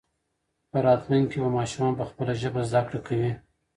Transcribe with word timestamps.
په 0.71 0.77
راتلونکي 0.87 1.29
کې 1.31 1.37
به 1.43 1.49
ماشومان 1.57 1.93
په 1.99 2.05
خپله 2.09 2.33
ژبه 2.41 2.61
زده 2.69 2.81
کړه 2.87 2.99
کوي. 3.07 3.31